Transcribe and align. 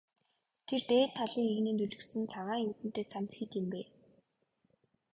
Тэр 0.67 0.81
дээд 0.89 1.11
талын 1.17 1.47
эгнээнд 1.51 1.83
өлгөсөн 1.85 2.23
цагаан 2.33 2.65
юүдэнтэй 2.69 3.05
цамц 3.11 3.31
хэд 3.37 3.51
юм 3.61 3.67
бэ? 3.73 3.81